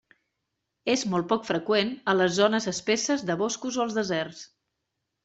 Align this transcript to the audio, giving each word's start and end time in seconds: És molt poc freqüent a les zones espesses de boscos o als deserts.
És 0.93 1.01
molt 1.11 1.27
poc 1.33 1.43
freqüent 1.49 1.91
a 2.13 2.15
les 2.21 2.33
zones 2.37 2.65
espesses 2.71 3.27
de 3.31 3.37
boscos 3.43 3.79
o 3.81 3.85
als 3.85 3.99
deserts. 3.99 4.41